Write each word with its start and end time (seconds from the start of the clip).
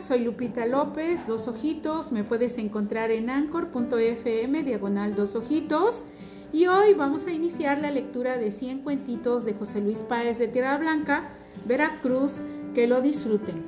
soy 0.00 0.20
Lupita 0.20 0.66
López, 0.66 1.26
Dos 1.26 1.48
Ojitos. 1.48 2.12
Me 2.12 2.24
puedes 2.24 2.58
encontrar 2.58 3.10
en 3.10 3.30
anchor.fm, 3.30 4.62
diagonal 4.62 5.14
Dos 5.14 5.34
Ojitos. 5.34 6.04
Y 6.52 6.66
hoy 6.66 6.94
vamos 6.94 7.26
a 7.26 7.32
iniciar 7.32 7.78
la 7.78 7.90
lectura 7.90 8.38
de 8.38 8.50
100 8.50 8.82
cuentitos 8.82 9.44
de 9.44 9.54
José 9.54 9.80
Luis 9.80 10.00
Páez 10.00 10.38
de 10.38 10.48
Tierra 10.48 10.78
Blanca, 10.78 11.30
Veracruz. 11.66 12.42
Que 12.74 12.86
lo 12.86 13.00
disfruten. 13.00 13.64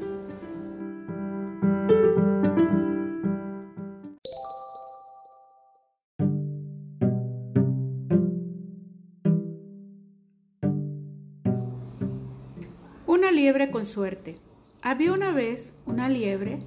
Una 13.07 13.33
liebre 13.33 13.71
con 13.71 13.85
suerte. 13.85 14.50
Había 14.83 15.13
una 15.13 15.33
vez 15.33 15.75
una 15.85 16.09
liebre 16.09 16.59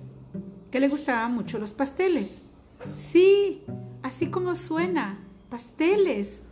que 0.70 0.80
le 0.80 0.88
gustaban 0.88 1.34
mucho 1.34 1.58
los 1.58 1.72
pasteles. 1.72 2.44
Sí, 2.92 3.64
así 4.04 4.28
como 4.28 4.54
suena, 4.54 5.18
pasteles. 5.50 6.44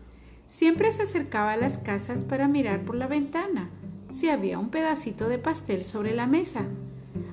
Siempre 0.47 0.91
se 0.91 1.03
acercaba 1.03 1.53
a 1.53 1.57
las 1.57 1.77
casas 1.77 2.23
para 2.23 2.47
mirar 2.47 2.83
por 2.83 2.95
la 2.95 3.05
ventana 3.05 3.69
si 4.09 4.29
había 4.29 4.57
un 4.57 4.69
pedacito 4.69 5.29
de 5.29 5.37
pastel 5.37 5.83
sobre 5.83 6.15
la 6.15 6.25
mesa. 6.25 6.65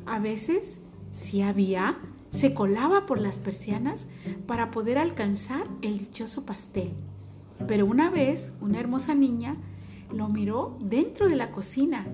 A 0.04 0.18
veces, 0.18 0.78
si 1.12 1.40
había, 1.40 1.96
se 2.28 2.52
colaba 2.52 3.06
por 3.06 3.18
las 3.18 3.38
persianas 3.38 4.08
para 4.46 4.70
poder 4.70 4.98
alcanzar 4.98 5.64
el 5.80 5.96
dichoso 5.96 6.44
pastel. 6.44 6.92
Pero 7.66 7.86
una 7.86 8.10
vez, 8.10 8.52
una 8.60 8.78
hermosa 8.78 9.14
niña 9.14 9.56
lo 10.12 10.28
miró 10.28 10.76
dentro 10.80 11.28
de 11.28 11.36
la 11.36 11.50
cocina 11.50 12.06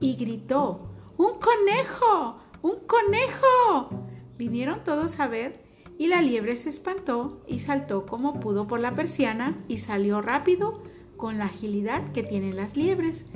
y 0.00 0.16
gritó, 0.16 0.89
¡Un 1.20 1.32
conejo! 1.38 2.38
¡Un 2.62 2.76
conejo! 2.86 3.90
Vinieron 4.38 4.82
todos 4.84 5.20
a 5.20 5.28
ver 5.28 5.62
y 5.98 6.06
la 6.06 6.22
liebre 6.22 6.56
se 6.56 6.70
espantó 6.70 7.42
y 7.46 7.58
saltó 7.58 8.06
como 8.06 8.40
pudo 8.40 8.66
por 8.66 8.80
la 8.80 8.94
persiana 8.94 9.62
y 9.68 9.76
salió 9.76 10.22
rápido 10.22 10.82
con 11.18 11.36
la 11.36 11.44
agilidad 11.44 12.10
que 12.12 12.22
tienen 12.22 12.56
las 12.56 12.74
liebres. 12.74 13.26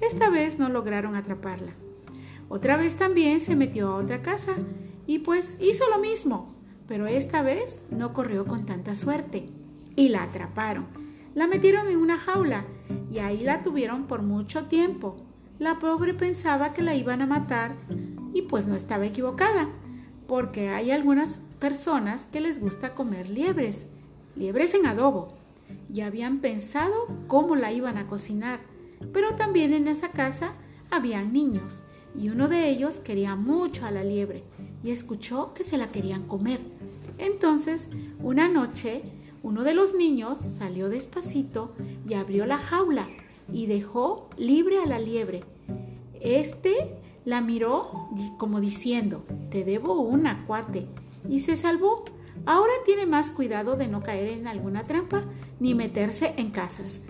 Esta 0.00 0.30
vez 0.30 0.60
no 0.60 0.68
lograron 0.68 1.16
atraparla. 1.16 1.72
Otra 2.48 2.76
vez 2.76 2.94
también 2.94 3.40
se 3.40 3.56
metió 3.56 3.88
a 3.88 3.96
otra 3.96 4.22
casa 4.22 4.54
y 5.08 5.18
pues 5.18 5.58
hizo 5.60 5.90
lo 5.90 5.98
mismo, 5.98 6.54
pero 6.86 7.08
esta 7.08 7.42
vez 7.42 7.82
no 7.90 8.12
corrió 8.12 8.46
con 8.46 8.66
tanta 8.66 8.94
suerte 8.94 9.48
y 9.96 10.10
la 10.10 10.22
atraparon. 10.22 10.86
La 11.34 11.48
metieron 11.48 11.88
en 11.88 11.96
una 11.96 12.18
jaula 12.18 12.64
y 13.10 13.18
ahí 13.18 13.40
la 13.40 13.62
tuvieron 13.62 14.06
por 14.06 14.22
mucho 14.22 14.66
tiempo 14.66 15.16
la 15.62 15.78
pobre 15.78 16.12
pensaba 16.12 16.72
que 16.72 16.82
la 16.82 16.96
iban 16.96 17.22
a 17.22 17.26
matar 17.26 17.76
y 18.34 18.42
pues 18.42 18.66
no 18.66 18.74
estaba 18.74 19.06
equivocada, 19.06 19.68
porque 20.26 20.70
hay 20.70 20.90
algunas 20.90 21.40
personas 21.60 22.26
que 22.26 22.40
les 22.40 22.60
gusta 22.60 22.94
comer 22.94 23.30
liebres, 23.30 23.86
liebres 24.34 24.74
en 24.74 24.86
adobo. 24.86 25.28
Ya 25.88 26.06
habían 26.06 26.40
pensado 26.40 27.06
cómo 27.28 27.54
la 27.54 27.70
iban 27.70 27.96
a 27.96 28.08
cocinar, 28.08 28.58
pero 29.12 29.36
también 29.36 29.72
en 29.72 29.86
esa 29.86 30.08
casa 30.08 30.54
habían 30.90 31.32
niños 31.32 31.84
y 32.18 32.28
uno 32.28 32.48
de 32.48 32.68
ellos 32.68 32.96
quería 32.96 33.36
mucho 33.36 33.86
a 33.86 33.92
la 33.92 34.02
liebre 34.02 34.42
y 34.82 34.90
escuchó 34.90 35.54
que 35.54 35.62
se 35.62 35.78
la 35.78 35.92
querían 35.92 36.26
comer. 36.26 36.58
Entonces, 37.18 37.88
una 38.18 38.48
noche, 38.48 39.02
uno 39.44 39.62
de 39.62 39.74
los 39.74 39.94
niños 39.94 40.38
salió 40.38 40.88
despacito 40.88 41.72
y 42.08 42.14
abrió 42.14 42.46
la 42.46 42.58
jaula 42.58 43.06
y 43.52 43.66
dejó 43.66 44.28
libre 44.36 44.78
a 44.78 44.86
la 44.86 44.98
liebre. 44.98 45.40
Este 46.20 46.96
la 47.24 47.40
miró 47.40 47.90
como 48.38 48.60
diciendo, 48.60 49.24
te 49.50 49.64
debo 49.64 50.00
una, 50.00 50.44
cuate, 50.46 50.86
y 51.28 51.40
se 51.40 51.56
salvó. 51.56 52.04
Ahora 52.46 52.72
tiene 52.84 53.06
más 53.06 53.30
cuidado 53.30 53.76
de 53.76 53.88
no 53.88 54.00
caer 54.00 54.28
en 54.28 54.48
alguna 54.48 54.82
trampa 54.82 55.24
ni 55.60 55.74
meterse 55.74 56.34
en 56.36 56.50
casas 56.50 57.02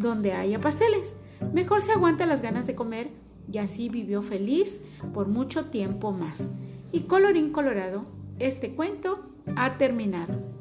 donde 0.00 0.32
haya 0.32 0.60
pasteles. 0.60 1.14
Mejor 1.52 1.82
se 1.82 1.92
aguanta 1.92 2.26
las 2.26 2.42
ganas 2.42 2.66
de 2.66 2.74
comer 2.74 3.10
y 3.50 3.58
así 3.58 3.88
vivió 3.88 4.22
feliz 4.22 4.80
por 5.12 5.28
mucho 5.28 5.66
tiempo 5.66 6.12
más. 6.12 6.50
Y 6.92 7.00
colorín 7.00 7.52
colorado, 7.52 8.04
este 8.38 8.74
cuento 8.74 9.20
ha 9.56 9.78
terminado. 9.78 10.59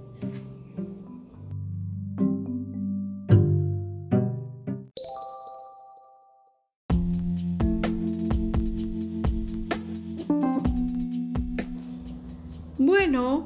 Bueno, 12.79 13.43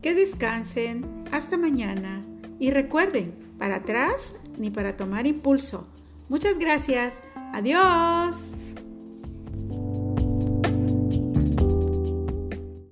que 0.00 0.14
descansen. 0.14 1.04
Hasta 1.30 1.58
mañana. 1.58 2.22
Y 2.58 2.70
recuerden, 2.70 3.34
para 3.58 3.76
atrás 3.76 4.34
ni 4.56 4.70
para 4.70 4.96
tomar 4.96 5.26
impulso. 5.26 5.86
Muchas 6.30 6.58
gracias. 6.58 7.12
Adiós. 7.52 8.51